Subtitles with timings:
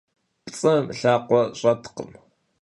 [0.43, 2.09] Pts'ım lhakhue ş'etkhım.